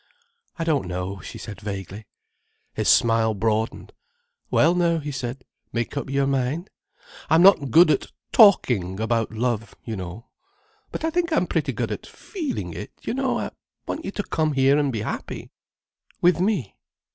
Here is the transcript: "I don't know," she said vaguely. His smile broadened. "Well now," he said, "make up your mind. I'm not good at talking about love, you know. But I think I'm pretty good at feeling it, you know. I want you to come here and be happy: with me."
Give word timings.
"I 0.57 0.63
don't 0.63 0.87
know," 0.87 1.19
she 1.19 1.37
said 1.37 1.61
vaguely. 1.61 2.07
His 2.73 2.89
smile 2.89 3.35
broadened. 3.35 3.93
"Well 4.49 4.73
now," 4.73 4.97
he 4.97 5.11
said, 5.11 5.43
"make 5.71 5.95
up 5.95 6.09
your 6.09 6.25
mind. 6.25 6.71
I'm 7.29 7.43
not 7.43 7.69
good 7.69 7.91
at 7.91 8.07
talking 8.31 8.99
about 8.99 9.31
love, 9.31 9.75
you 9.85 9.95
know. 9.95 10.25
But 10.91 11.03
I 11.05 11.11
think 11.11 11.31
I'm 11.31 11.45
pretty 11.45 11.71
good 11.73 11.91
at 11.91 12.07
feeling 12.07 12.73
it, 12.73 12.93
you 13.03 13.13
know. 13.13 13.37
I 13.39 13.51
want 13.85 14.03
you 14.03 14.09
to 14.09 14.23
come 14.23 14.53
here 14.53 14.79
and 14.79 14.91
be 14.91 15.01
happy: 15.01 15.51
with 16.19 16.39
me." 16.39 16.75